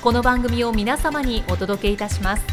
[0.00, 2.44] この番組を皆様にお届けいたします。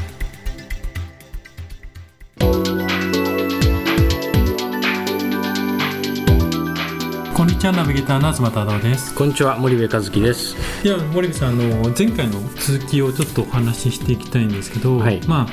[7.36, 9.14] こんにちはナビゲーターの東忠夫です。
[9.14, 10.55] こんにちは森部和樹です。
[10.83, 15.22] いや森部さんあの前回の続きをちょっとお話ししていきたいんですけど、はい。
[15.27, 15.48] まあ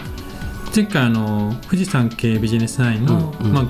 [0.74, 3.52] 前回あの富士山系ビジネスラインの、うんうん。
[3.52, 3.64] まあ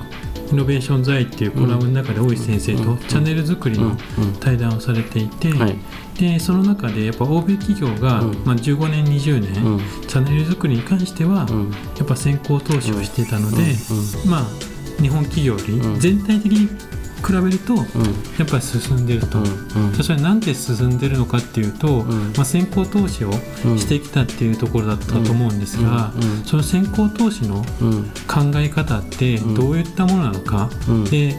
[0.49, 4.33] イノベーション財っていうコラムの中で大石先生とうんチャンネル作りのうん。
[4.39, 5.75] 対談をされていて、はい
[6.19, 8.43] でその中でやっぱ欧米企業が、うん。
[8.45, 9.79] まあ、15年20年、うん。
[10.07, 11.71] チャンネル作りに関しては、うん。
[11.97, 13.57] やっぱ先行投資をしていたので、
[14.25, 14.45] うまあ
[15.01, 15.99] 日本企業よりうん。
[15.99, 16.67] 全体的に
[17.25, 17.77] 比べると、ん。
[17.77, 17.83] や
[18.43, 19.39] っぱり進んでると、
[20.03, 22.33] それなんで進んでるのかっていうと、ん。
[22.35, 23.31] まあ、先行投資を
[23.65, 23.79] うん。
[23.79, 26.13] してきたっていうところだったと思うんですが、
[26.45, 28.03] その先行投資のうん。
[28.27, 29.55] 考え方ってん。
[29.55, 31.03] どういったものなのか、うん。
[31.05, 31.35] で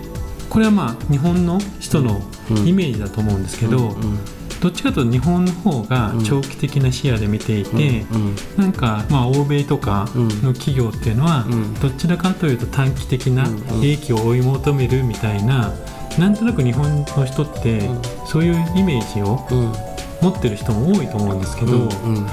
[0.50, 2.22] これはまあ日本の人の
[2.64, 4.18] イメージだと思うんですけど、うん
[4.64, 11.74] どっちかというと日本の方が長期的な視野で見ていて、うんなんかまあ欧米とかの企業っていうのはうん。
[11.80, 15.74] どちらかというと短期的なうん利益を追い求めるみたいな
[16.18, 18.02] なんとなく日本の人ってうん。
[18.26, 19.72] そういうイメージをうん。
[20.22, 22.26] 持ってる人も多いと思うんですけどうん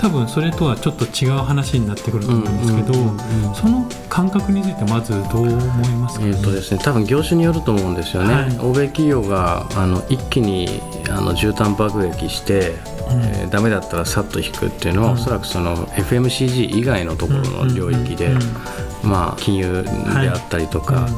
[0.00, 6.24] 多分それとはちょっと違う話になってくると思うんですけどうんうんうんその感覚についてまずどう思いますか？
[6.24, 8.58] ねえーとですね、多分業種によると思うんですよね、はい。
[8.58, 12.70] 欧米企業があの一気にあの絨毯爆撃して、
[13.10, 13.22] うん。
[13.22, 15.14] えーダメだったらさっと引くっていうのは、うん。
[15.14, 19.90] おそらくその FMCG 以外のところの領域で、うんうんまあ、金融で
[20.28, 21.12] あったりとか、い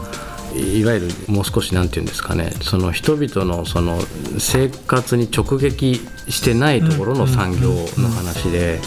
[0.84, 4.00] わゆるもう少しなんていうんですかねその人々のその
[4.38, 8.80] 生活に直撃してないところの産業の話で。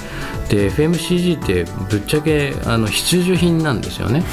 [0.49, 4.19] で FMCG ってぶっちゃけあの必需品なんですよね。
[4.19, 4.25] ね。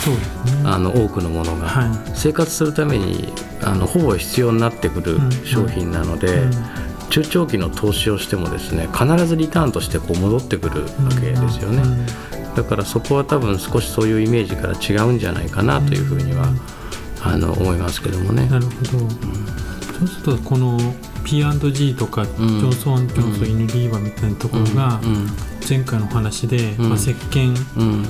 [0.65, 3.33] あの多くのものが、は生活するために
[3.63, 6.51] あのほぼ必要になってくるうん商品なので、うん。
[7.11, 10.89] 中長期の投資をしてもですね必ずリターンとしてこう戻ってくるわ
[11.21, 12.55] けですよね、うん。
[12.55, 16.47] だからそこは多分少しそういうイメージから違うんじゃないかなというふうには、
[17.25, 18.47] あの思いますけどもね。
[18.49, 20.79] なるほど、そうするとこの
[21.25, 25.29] P&G とか、ジョンソン・ジョンソン、イヌリーバみたいなところがうん
[25.69, 26.89] 前回のお話で、うん。
[26.89, 28.07] まあ、石鹸うん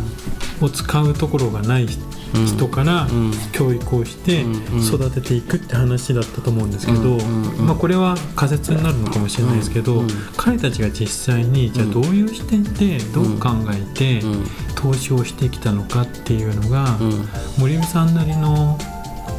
[0.63, 3.33] を使うところがないうん人からうん。
[3.53, 7.67] 教育をしてうん育てていくって話だったと思うんですけど、うんうんうん。
[7.67, 10.09] まあ、これは仮説になるのかもしれないですけど、うん
[10.39, 14.45] 彼たちが実際にじゃあどういう視点でどう考えてうん。
[14.75, 17.29] 投資をしてきたのかっていうのが、うん。
[17.59, 18.79] 森美さんなりの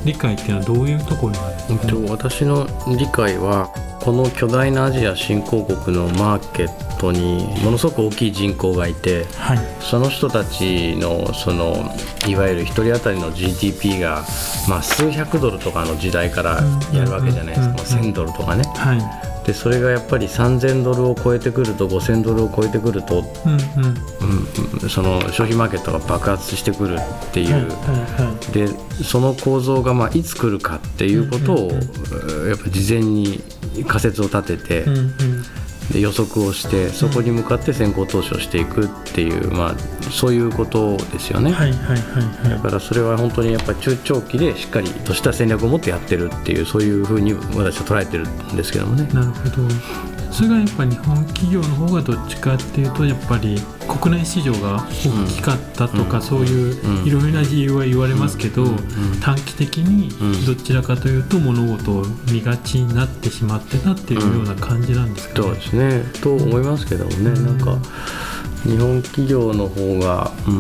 [0.06, 3.70] 理解っていうのはどういうところにあるんですか、えっと私の理解は
[4.04, 9.60] この巨大なアジア新興国のマーケットにものすごく大きい人口がいてはい。
[9.80, 11.96] その人たちのその
[12.28, 14.26] いわゆる1人当たりの GDP が、
[14.68, 16.62] まあ、数百ドルとかの時代から
[16.94, 18.64] やるわけじゃないですか、うんもう1000ドルとかね。
[18.76, 18.96] は
[19.30, 23.60] いでそれがやっぱり3000ドルを超えてくると5000ドルを超えてくると、うんうん。
[23.86, 23.98] うん
[24.84, 27.54] うんその消費マーケットが爆発してくるっていう。
[27.54, 28.52] はいはいはい。
[28.52, 28.68] で
[29.04, 33.42] その構造がまあいつ来るかっていうことを、うんうんやっぱ事前に
[33.88, 35.14] 仮説を立てて、うんうん
[35.92, 39.76] で予測をしてそこに向かって先行投資をしていくっていう、まあ、
[40.10, 41.52] そういうことですよね。
[41.52, 49.08] はいはいはいはいだからそれは本当にやっぱり中長期でしっかりとした戦略を持ってやってるっていうそういうふうに私は捉えてるんですけどもね。
[49.14, 53.62] なるほどそれがやっぱ日本企業の方がどっちかっていうとやっぱり
[54.02, 56.24] 国内市場が大きかったとか、うん。
[56.24, 57.08] そういううん。
[57.08, 58.66] いろいろな理由は言われますけど、
[59.22, 65.46] 短期的にうんどちらかというと物事を見がちになってしまってたっていうような感じなんですかね。
[65.46, 66.04] そうですね。
[66.22, 67.46] と思いますけどもね、うん。
[67.46, 67.78] なんか
[68.64, 70.52] 日本企業の方が、う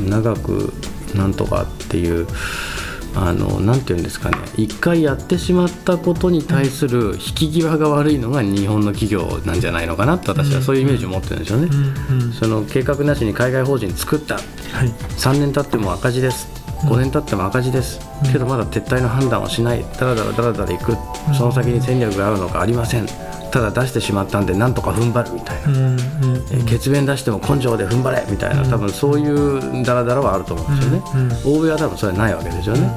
[0.00, 0.72] ん、長く
[1.14, 2.26] なんとかっていう
[3.14, 4.38] あのなんていうんですかね。
[4.56, 11.68] 一回やってしまったことに対する引き際が悪いのが日本の企業なんじゃないのかなと私はそういうイメージを持ってるんですよね。
[12.38, 14.36] その計画なしに海外法人作った。
[14.36, 14.44] はい。
[15.18, 18.00] 3年経っても赤字です5年経っても赤字です、
[18.32, 19.84] けどまだ撤退の判断をしない。
[19.98, 20.96] だらだらだらだらいく。
[21.36, 23.06] その先に戦略があるのかありません。
[23.52, 25.98] ただ出してしまったんでなんとか踏ん張るみたいな、うんうん
[26.50, 28.64] えー血便出しても根性で踏ん張れみたいな。
[28.64, 31.02] 多分そういうダラダラはあると思うんですよね、
[31.44, 32.90] 欧米は多分それはないわけですよね、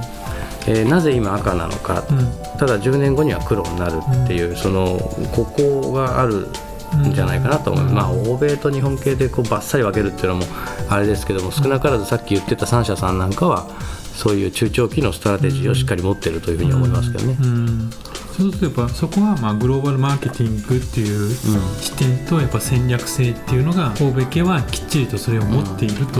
[0.67, 2.57] えーなぜ今赤なのか、うん。
[2.57, 4.97] ただ10年後には黒になるっていう、その
[5.33, 6.47] ここがある
[6.95, 7.13] ん。
[7.13, 10.45] じゃないかなと思います、まあ欧米と日本系でこうバッサリ分けるっていうのも
[10.89, 13.67] あれですけども少なからずさっき言ってた3社さんなんかは
[14.13, 17.37] そういう中長期のストラテジーをしっかり持ってるというふうに思いますけどね。
[17.41, 17.89] うん
[18.37, 21.33] そうすればそこはまあグローバルマーケティングっていう
[21.79, 26.19] 視点とやっぱ戦略性っていうのが欧米系はきっちりとそれを持っていると、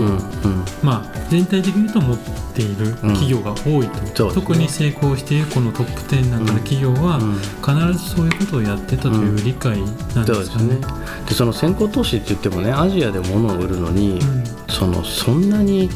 [0.82, 2.18] まあ、全体的に言うと持っ
[2.54, 9.78] ている企業が多いと、特に成功しているこのトップ10なんかの企業はうん必ずそういうことをやってたという理解
[10.14, 10.76] なんですかね。
[10.76, 10.80] ですね。
[11.28, 14.20] でその先行投資って言ってもねアジアで物を売るのに、
[14.70, 15.90] そのそんなに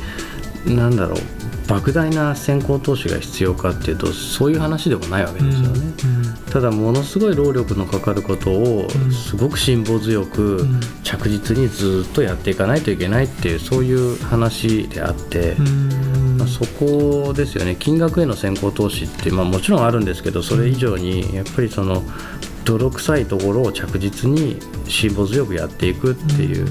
[0.66, 1.39] なんだろう
[1.70, 5.94] 莫大な先行投資が必要かっていうとそういう話でもないわけうんですよね、
[6.50, 16.36] ただものすごい労力のかかることをんすごく辛抱強くん着実にずっとやっていかないといけないっていうそういう話であって、うん。
[16.38, 17.76] まあ、そこですよね。
[17.78, 22.02] 金額への先行投資って、まあ、もちろんあるんですけどそれ以上にやっぱりその
[22.64, 24.58] 泥臭いところを着実に
[24.88, 26.66] 辛抱強くやっていくっていう、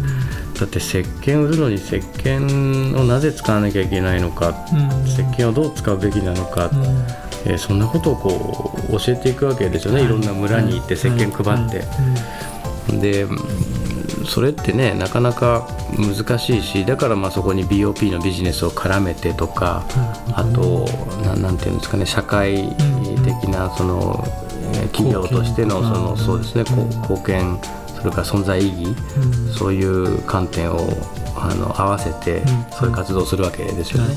[0.60, 5.08] だって石鹸売るのに石鹸をなぜ使わなきゃいけないのか、うん。
[5.08, 6.70] 石鹸をどう使うべきなのか、
[7.46, 13.00] えーそんなことをこう教えていくわけですよね、い、ろんな村に行って石鹸配って。
[13.00, 14.26] でうん。
[14.26, 15.68] それってねなかなか
[15.98, 19.86] 難しいしだからまあそこに BOP のビジネスを絡めてとか、
[20.34, 20.86] あと
[21.24, 22.76] ななんていうんですかね社会
[23.24, 24.24] 的なその、
[24.74, 27.60] えー企業としてのそのそうですね、貢献
[28.00, 28.96] それから存在意義、
[29.58, 30.90] そういう観点を
[31.36, 34.16] あの合わせて、そういう活動をするわけですよね。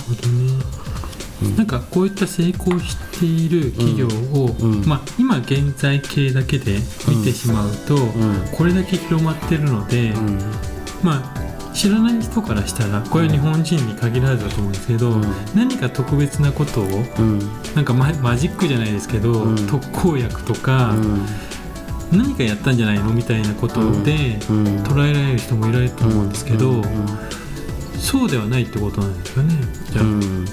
[1.56, 1.66] なん。
[1.66, 4.86] かこういった成功している企業を、うん。
[4.86, 7.98] まあ、今現在系だけで見てしまうと、ん。
[8.52, 10.38] これだけ広まってるので、うん。
[11.02, 11.42] まあ
[11.72, 15.22] 知らない人からしたらこれは日本人に限らずだと思うんですけど、うん。
[15.54, 16.84] 何か特別なことを
[17.18, 17.38] うん。
[17.74, 19.66] なんかママジックじゃないですけど、うん。
[19.66, 20.94] 特効薬とか、
[22.12, 26.82] 何かやったんじゃないのみたいなことで、うん捉えられる人もいられると思うんですけど、
[27.98, 29.54] そうではないってことなんですよね。
[29.90, 30.46] じゃあ、うん。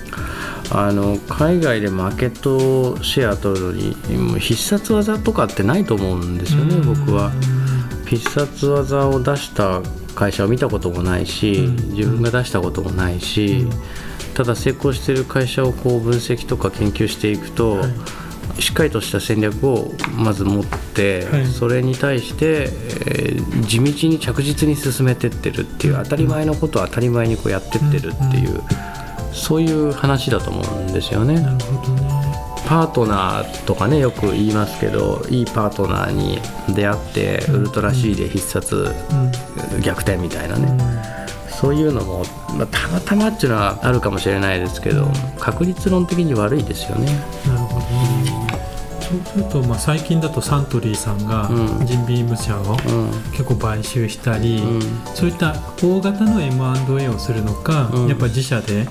[0.71, 6.95] あの海外でマーケットシェア取るのに必殺技とかってないと思うんですよね、うん。
[6.95, 7.31] 僕は。
[8.07, 9.81] 必殺技を出した
[10.15, 11.75] 会社を見たこともないし、うん。
[11.95, 13.67] 自分が出したこともないし、
[14.33, 17.91] ただ成功している会社をこう分析とか研究していくと、はい
[18.59, 21.45] しっかりとした戦略をまず持って、はい。
[21.45, 22.69] それに対して、
[23.05, 28.61] えー地道に着実に進めてってるっていう当たり前のことを当たり前にこうやってってるっていう、
[29.31, 31.39] そういう話だと思うんですよね。
[31.39, 32.09] なるほどね。
[32.67, 36.39] パートナーとかねよく言いますけどいいパートナーに
[36.75, 38.87] 出会ってウルトラ C で必殺
[39.83, 40.77] 逆転みたいなね、
[41.49, 42.23] そういうのも、
[42.55, 45.07] まあ、たまたまっていうのはあるかもしれないですけど
[45.39, 47.07] 確率論的に悪いですよね。
[49.09, 51.85] そうすると、まあ、最近だとサントリーさんがうん。
[51.87, 52.77] ジンビーム社をうん。
[53.31, 54.81] 結構買収したり、うん。
[55.15, 58.07] そういった大型の M&A をするのか、うん。
[58.07, 58.85] やっぱ自社で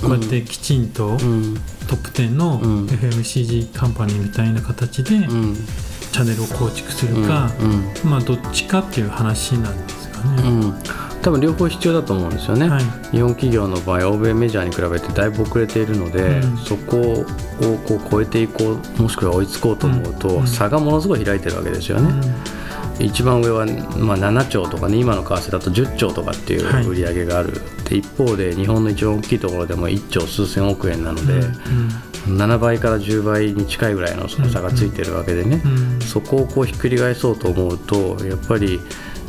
[0.00, 1.54] こうやってきちんとうん。
[1.88, 2.86] トップ10のうん。
[2.86, 5.56] FMCG カンパニーみたいな形でうん。
[6.12, 8.10] チャンネルを構築するか、うん。
[8.10, 10.42] まあどっちかっていう話なんですかね。
[10.48, 10.74] うん。
[11.22, 12.84] 多分両方必要だと思うんですよね、はい。
[13.10, 16.56] 日本企業の場合欧米メジャーに比べてだいぶ遅れているので、うん。
[16.58, 17.24] そこを
[17.86, 20.46] こう超えていこうもしくは追いつこうと思うと、うん。
[20.46, 22.12] 差がものすごい開いてるわけですよね、
[23.00, 23.66] 一番上は、
[23.98, 26.84] まあ、7兆とかね今の為替だと10兆とかってはい。
[26.84, 31.42] いう売り上げがある、で一方で日本の一番大きいところでも1兆数千億円なので、
[32.26, 36.00] 7倍から10倍に近いぐらいのその差がついてるわけでね、うん。
[36.00, 38.80] そこをこうひっくり返そうと思うとやっぱり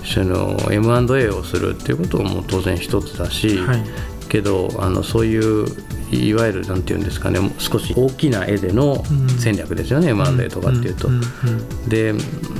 [0.03, 3.83] その M&A をするっていうことも当然一つだし、はい。
[4.29, 5.65] けどあのそういう
[6.11, 9.29] いわゆるなんていうんですかね少し大きな絵でのうん。
[9.29, 11.09] 戦略ですよね、M&A とかっていうと。
[11.09, 11.21] んん
[11.87, 12.13] で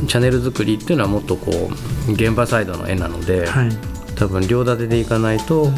[0.07, 1.69] チャンネル作りっていうのはもっとこ
[2.09, 3.69] う現場サイドの絵なので、はい。
[4.15, 5.75] 多分両立てでいかないと、うん。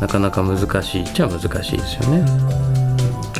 [0.00, 2.69] なかなか難しいっちゃ難しいですよね。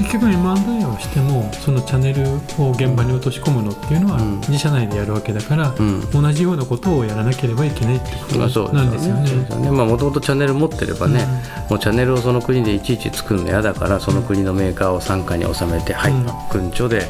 [0.00, 2.22] 結局 M&A をしてもそのチャンネル
[2.62, 4.40] を現場に落とし込むのっていうのはうん。
[4.40, 6.10] 自社内でやるわけだから、うん。
[6.10, 9.70] 同じようなことをやらなければいけないってまあそうことなんですよね。
[9.70, 11.26] まあもともとチャンネル持ってればね、
[11.68, 16.26] もうチャンネルをその国でいちいち作るの嫌だからその国のメーカーを傘下に収めて、はいうん。
[16.50, 17.06] 群長で、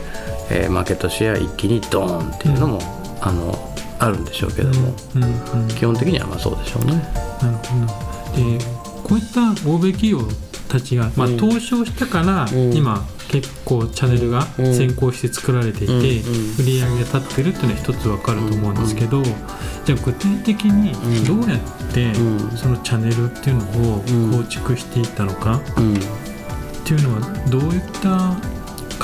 [0.51, 2.81] えーマーケットシェア一気にドーンっていうのも、
[3.21, 3.57] あの
[3.99, 5.25] あるんでしょうけども、うん。
[5.25, 5.63] うん。
[5.63, 5.69] うん。
[5.69, 6.95] 基本的にはまあそうでしょうね。
[7.41, 8.59] なるほど。
[8.59, 8.65] で
[9.05, 10.21] こういった欧米企業
[10.71, 11.37] たちが、まあ、うん。
[11.37, 12.73] 投資をしたから、うん。
[12.75, 14.75] 今結構チャンネルがうん。
[14.75, 20.93] 先行して作られていて、売り上げが立ってるっていうのは一つわかると思うんですけど、じゃあ具体的に
[21.27, 21.61] どうやっ
[21.93, 22.57] てうん。
[22.57, 25.95] そのチャンネルっていうのをうん構築していったのかうん。
[25.95, 25.99] っ
[26.85, 28.35] ていうのはどういった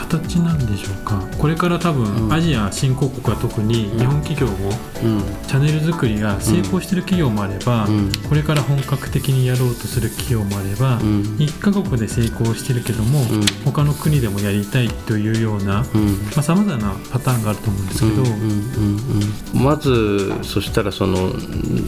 [0.09, 1.23] 形なんでしょうか。
[1.39, 2.33] これから多分、うん。
[2.33, 4.71] アジア新興国は特に日本企業も
[5.03, 5.21] うん。
[5.47, 8.13] チャンネル作りが成功してる企業もあれば、うん。
[8.29, 11.37] これから本格的にやろうとする企業もあれば、うん。
[11.39, 13.47] 1カ国で成功してるけども、うん。
[13.65, 16.17] 他の国でもやりたいというようなうん。
[16.31, 21.33] さまざ、まなパターンがあると思うんですけど、まずそしたらその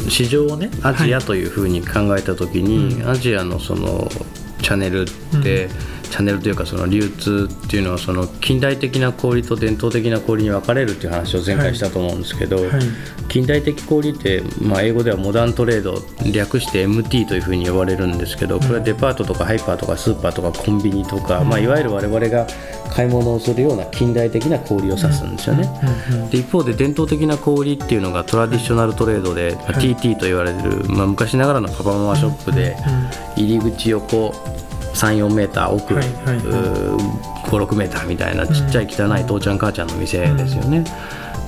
[0.09, 3.11] 市場をねアジアというふうに考えた時に、うん。
[3.11, 4.09] アジアのその
[4.63, 5.71] チャンネルって、う
[6.09, 12.69] チャンネルというかその流通っていうのはその近代的な小売と伝統的な小売に分かれるっていう話を前回したと思うんですけど、はい。
[13.29, 22.47] 近代的小売って、まあ、英語ではモダントレード略して MT というふうに呼ばれるんですけどこれはデパートとかハイパーとかスーパーとかコンビニとか、まあ、いわゆる我々が
[22.91, 25.69] 買い物をするような近代的な小売を指すんですよね。
[26.31, 32.77] で一方で伝統的な小売りっていうのがトラディショナルトレードで、まあはい TT と言われる、まあ、昔ながらのパパママショップで
[33.37, 34.35] 入り口横
[34.99, 36.99] 34メーター奥、はいはいは
[37.47, 40.85] 56メーターみたいなちっちゃい汚い父ちゃん母ちゃんの店ですよね。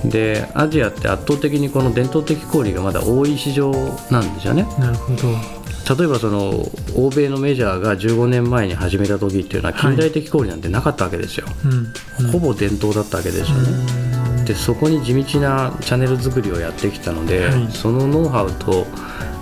[0.05, 3.71] でアジアって圧倒的にこの伝統的小売がまだ多い市場
[4.11, 4.67] なんですよね。
[4.79, 5.61] なるほど。
[5.97, 6.51] 例えばその
[6.95, 11.47] 欧米のメジャーが15年前に始めた時っていうのは近代的小売なんてなかったわけですよ。
[11.65, 12.27] うん。
[12.27, 12.33] うん。
[12.33, 14.45] ほぼ伝統だったわけですよね。
[14.45, 17.69] でそこに地道なチャンネル作りをやってきたので、はい。
[17.71, 18.87] そのノウハウと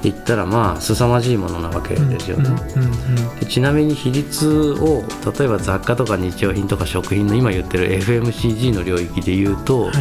[0.05, 2.51] いったらまあ凄まじいものなわけですよね。
[2.77, 5.03] うんでちなみに比率を
[5.39, 9.95] 例えば雑貨とか日用品とか食品の今言ってる FMCG の領域で言うと、はい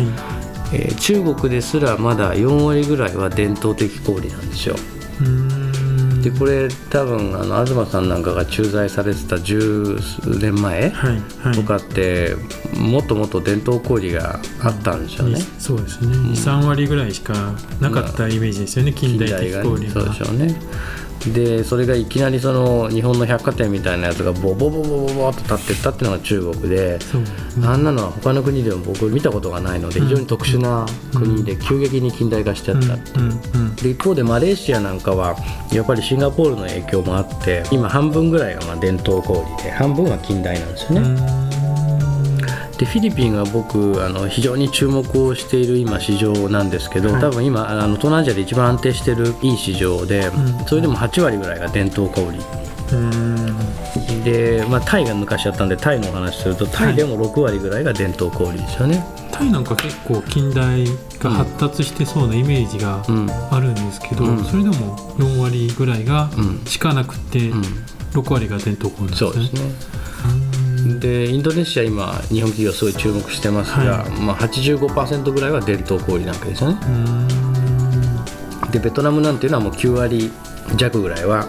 [0.74, 4.76] えー中国ですらまだ4割ぐらいは伝統的小売なんですよ。
[5.22, 5.57] うーん
[6.30, 11.54] でこれ多分あの東さんなんかが駐在されてた十数年前はいはい。
[11.54, 12.36] とかって
[12.78, 15.36] もっともっと伝統小売があったんですよね。
[15.36, 17.34] にそうですね、23割ぐらいしか
[17.80, 20.56] なかったイメージですよね、近代的が小売そうでしょうね。
[21.34, 27.24] でそれがいきなりその日本の百貨店みたいなやつがボボボボボボと立ってったっていうのが中国で、そう
[27.66, 33.34] あんなのは他の国でも僕見たことがないので非常に特殊な国で急激に近代化しちゃったっていう。
[33.82, 35.36] で一方でマレーシアなんかは
[35.72, 41.10] やっぱりシンガポールの影響もあって今半分ぐらいがまあ伝統小売で半分は近代なんですよね。
[41.10, 41.16] うん。
[42.78, 47.22] でフィリピンは僕あの非常に注目をしている今市場なんですけど、はい。
[47.22, 50.66] 多分今あの東南アジアで一番安定しているいい市場で、うん。
[50.66, 52.34] それでも8割ぐらいが伝統小売
[52.94, 53.37] うん
[54.28, 59.02] で、まあ、タイが抜かしちゃったんでタイのお話するとタイでも6割ぐらいが伝統小売ですよね。
[59.32, 60.86] タイなんか結構近代
[61.20, 63.30] が発達してそうなイメージがうん。
[63.52, 64.44] あるんですけど、うん。
[64.44, 66.66] それでも4割ぐらいがうん。
[66.66, 67.62] しかなくて、うん。
[68.12, 69.30] 6割が伝統小売ですね。
[69.30, 69.62] そうですね。
[70.26, 71.00] うん。
[71.00, 76.80] でインドネシア今日本企業すごい注目してますが、はまあ、85%ぐらいは伝統小売なわけですよね。
[76.86, 76.90] う
[78.68, 78.72] ん。
[78.72, 80.32] でベトナムなんていうのはもう9割
[80.76, 81.48] 弱ぐらいは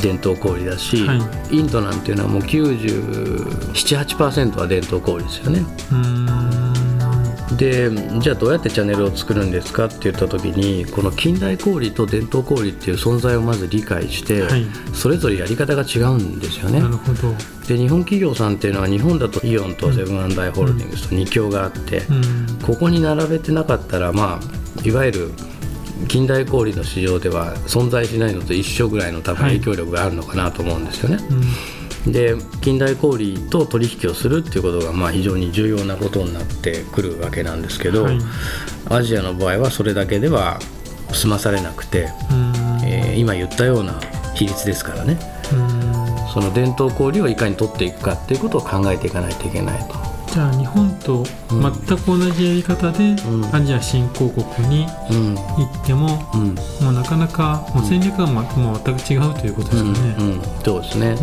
[0.00, 1.16] 伝統小売だし、は
[1.50, 5.64] インドなんていうのはもう978%は伝統小売ですよね。
[5.90, 6.42] うん。
[7.56, 14.64] でじゃあどうやってチャンネルを作るんですかって言った時にこの近代小売と伝統小売っていう存在をまず理解して、はい。
[14.94, 16.80] それぞれやり方が違うんですよね。
[16.80, 16.88] な。
[16.88, 17.34] るほど、
[17.68, 22.46] で日本企業さんっていうのは日本だとイオンとセブンアイ・ホールディングスと2強があって、うん。
[22.62, 25.30] ここに並べてなかったらまあいわゆる
[26.08, 31.18] 近代小売の市場では存在しないのと一緒ぐらいの多分はい影響力があるのかなと思うんですよね。
[32.04, 32.12] うん。
[32.12, 38.18] で近代小売と取引をするっていうことがまあ非常に重要なことになってくるわけなんですけど、はい。
[38.88, 40.58] アジアの場合はそれだけでは
[41.12, 42.52] 済まされなくて、うん。
[42.84, 44.00] えー今言ったような
[44.34, 45.18] 比率ですからね。
[45.52, 46.02] うん。
[46.32, 50.01] その伝統小売をいかに取っていくかっていうことを考えていかないといけないと。
[50.32, 53.54] じゃあ日本と全く同じやり方で、うん。
[53.54, 55.34] アジア新興国にうん。
[55.34, 56.54] 行っても、うん。
[56.82, 60.16] もうなかなかもう戦略が、まもう全く違うということですよね。
[60.18, 60.32] うん。
[60.32, 61.16] うん、そうですね。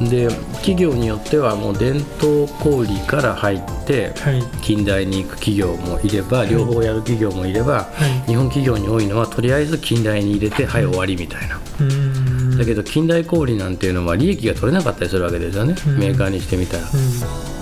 [0.00, 0.08] う、ん。
[0.08, 4.42] で企業によってはもう伝統小売から入ってはい。
[4.62, 8.26] 近代に行く企業もいれば両方やる企業もいれば、はい。
[8.26, 10.86] 日本企業に多いのはとりあえず近代に入れてはい。
[10.86, 11.60] 終わりみたいな。
[11.80, 12.56] うん。
[12.56, 15.98] だけど近代小売なんていうのは利益が取れなかったりするわけですよね、うん。
[15.98, 16.86] メーカーにしてみたら、う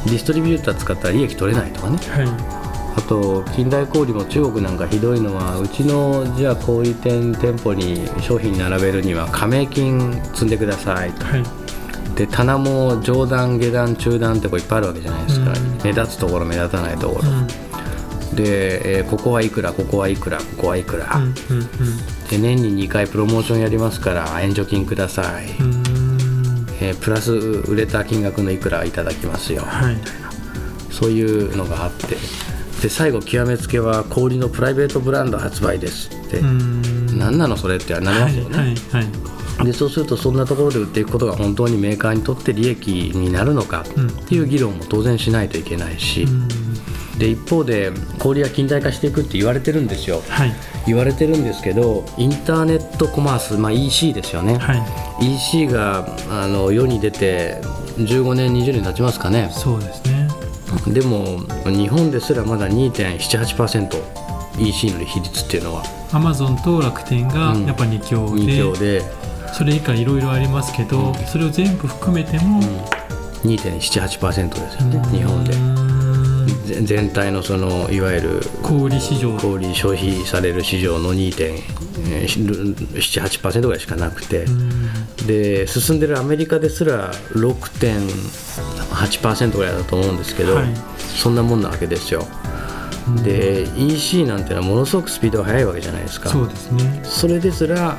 [0.05, 1.97] ディストリビューター使ったら利益取れないとかね。
[1.97, 2.65] んは
[2.97, 11.27] あと近代小売も中国なんかひどいのはうちのじゃあ小売店店舗に商品並べるには加盟金積んでくださいと。
[11.27, 11.43] いはい。
[12.15, 15.79] で棚も上段下段中段ってこういっぱいあるわけじゃないですか、うん。
[15.83, 17.47] 目立つところ目立たないところ、うん。
[18.37, 21.35] で、えーここはいくらここはいくらここはいくら、うん
[22.31, 25.84] で年に2回プロモーションやりますから援助金ください、うんうん
[26.81, 29.97] えープラス売れた金額のいくらいただきますよ、はい。
[30.90, 32.16] そういうのがあって。
[32.83, 37.19] で最後極めつけは小売りのプライベートブランド発売ですって、うん。
[37.19, 38.76] 何なのそれってなりますよね、はいはい
[39.57, 39.66] はい。
[39.66, 46.49] でそうするとそんなところで売っていくことが本当にメーカーにとって利益になるのかうんっていう議論も当然しないといけないし、うん
[47.18, 50.21] で一方で小売りは近代化していくって言われてるんですよ。
[50.28, 50.52] はい。
[50.87, 54.75] 言われてるんですけどインターネットコマース、まあ、EC ですよね、は
[55.21, 55.35] い。
[55.35, 57.62] EC があの世に出て
[57.99, 59.49] 15年20年経ちますかね。
[59.52, 60.28] そうですね。
[60.88, 65.85] でも日本ですらまだ 2.78%EC の比率っていうのは。
[66.12, 67.66] アマゾンと楽天がうん。
[67.66, 69.02] やっぱ2強で,、2強で、
[69.52, 71.14] それ以下いろいろありますけど、うん。
[71.26, 72.64] それを全部含めても、うん、
[73.50, 75.54] 2.78%ですよね日本で
[76.85, 79.37] 全体のそのいわゆる小売市場。
[79.39, 84.91] 小売消費される市場の2.78%ぐらいしかなくて、うん。
[85.27, 90.67] で進んでるアメリカですら6.8%ぐらいだと思うんですけど、はい。
[90.99, 92.27] そんなもんなわけですよ。
[93.23, 96.31] で EC なんてのはものすごくスピードが速いわけじゃないですか。
[96.31, 97.01] そうですね。
[97.05, 97.97] それですら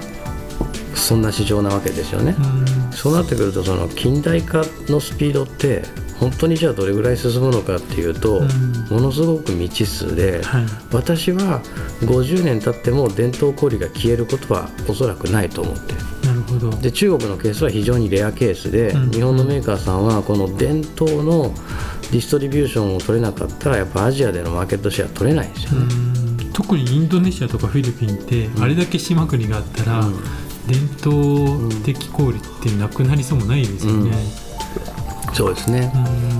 [0.96, 2.92] そんな市場なわけですよね、うん。
[2.92, 5.84] そうなってくるとその近代化のスピードって
[6.20, 8.48] 本当にじゃあどれぐらい進むのかっていうと、うん。
[8.90, 10.66] ものすごく未知数で、はい。
[10.92, 11.62] 私は
[12.02, 15.94] 50年経っても伝統小売が消えることはおそらくないと思って。
[15.94, 16.70] るなるほど。
[16.78, 19.12] で中国のケースは非常にレアケースで、うん。
[19.12, 21.54] 日本のメーカーさんはこの伝統の
[22.12, 25.88] ディストリビューションを取れなかったらやっぱアジアでのマーケットシェア取れないんですよね、
[26.46, 26.54] うん。
[26.54, 30.16] 特にインドネシアとかフィリピンって、あれだけ島国があったら、うん。
[30.68, 34.12] 伝統的小売ってなくなりそうもないですよね。
[35.36, 35.98] そうですね、う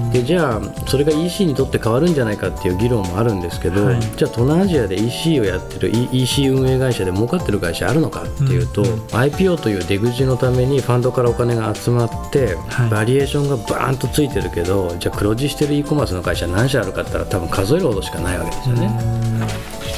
[0.08, 0.12] ん。
[0.12, 4.00] でじゃあそれが EC にとって変わるんじゃないかっていう議論もあるんですけど、はい。
[4.00, 8.90] じゃあ東南アジアで EC をやってる E- EC 運営会社で儲かってる会社あるのかっていうと、うん。
[8.90, 12.90] うん IPO という出口のためにファンドからお金が集まって、はい。
[12.90, 18.90] バリエーションがバーンとついてるけどじゃあ黒字してる e コマースの会社何社あるかって言ったら多分数えるほどしかないわけですよね、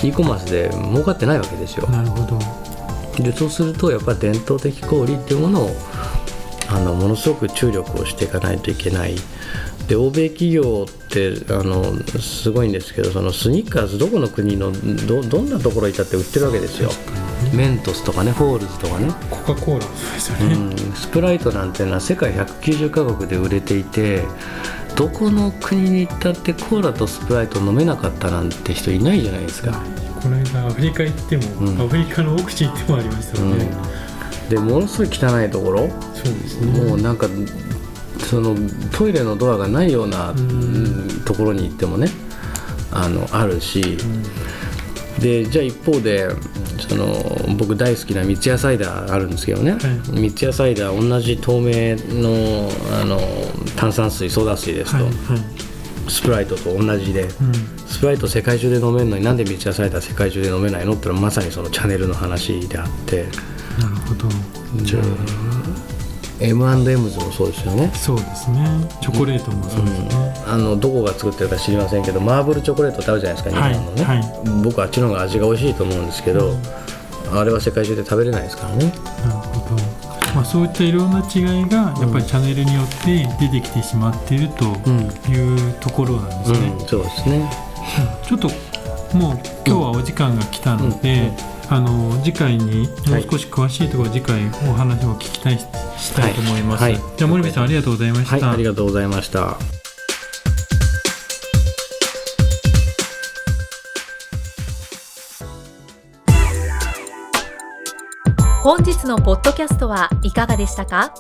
[0.04, 1.86] e コマースで儲かってないわけですよ。
[1.88, 2.40] うんなるほど。
[3.24, 5.76] でそうするとやっぱり伝統的小売っていうものを
[6.70, 9.16] あのものすごく注力をしていかないといけない
[9.88, 14.72] で欧米企業ってあのすごいんですけどそのスニッカーズどこの国の
[15.08, 16.90] どどんなところにいたって売ってるわけですよ
[17.54, 19.86] メントスとかねホールズとかね、コカ・コーラで
[20.20, 20.56] すよね。
[20.56, 24.24] うん、スプライトなんていうのは世界190カ国で売れていて
[24.98, 29.82] どこの国に行ったってコーラとスプライト飲めなかったなんて人いないじゃないですか。
[30.22, 33.87] この間アフリカ行っても、うんアフリカの奥地行ってもありましたよね。
[34.50, 35.90] でものすごい汚いところ？
[36.14, 36.80] そうですね。
[36.80, 37.28] もうなんか
[38.20, 38.56] その
[38.92, 40.34] トイレのドアがないような、
[41.26, 42.10] ところに行ってもね
[42.92, 43.98] あのあるし、
[45.20, 46.30] でじゃあ一方で
[46.90, 47.08] その
[47.58, 49.78] 僕大好きな三ツ矢サイダーあるんですけどね、
[50.14, 50.20] い。
[50.20, 52.70] 三ツ矢サイダー同じ透明の
[53.02, 53.20] あの
[53.76, 56.10] 炭酸水ソーダ水ですと、はいはい。
[56.10, 57.30] スプライトと同じで、うん。
[57.86, 60.94] スプライト世界中で飲めるのになんで三ツ矢サイダー世界中で飲めないの？
[60.94, 63.26] ってのはまさにそのチャンネルの話であって
[63.78, 64.30] なるほど。
[64.84, 65.04] じゃあ
[66.40, 68.64] M&M's もそうですよねそうですね。
[69.02, 70.10] チョコレートもそうですね。
[70.46, 76.56] あのどこが作ってるか知りませんけどマーブルチョコレートってあるじゃないですかはい日本のね、は僕あっちの方が味が美味しいと思うんですけど、
[77.32, 79.98] あれは世界中で食べれないですからねなるほど。
[80.36, 84.66] まあそういったいろんな違いがやっぱりチャンネルによって出てきてしまっていると
[85.30, 86.68] いうところなんですね。
[86.68, 87.50] うん、そうですね
[88.24, 88.50] ちょっと
[89.18, 91.32] もう今日はお時間が来たので、
[91.70, 96.84] あの次回にもう少し詳しいところ、次回お話を聞きたいしたいと思います。
[96.84, 97.02] はいはい。
[97.18, 98.36] じゃあ森部さんありがとうございました。
[98.36, 99.58] はいありがとうございました。
[108.64, 111.14] 本日のポッドキャストはいかがでしたか？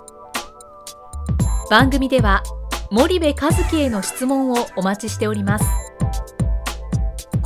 [1.69, 2.43] 番組では
[2.91, 5.65] 森部和樹への質問をお待ちしております